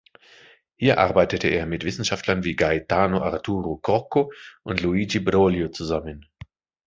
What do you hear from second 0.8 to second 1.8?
arbeitete er